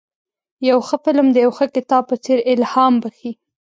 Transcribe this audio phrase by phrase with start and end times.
[0.69, 3.31] یو ښه فلم د یو ښه کتاب په څېر الهام بخښي.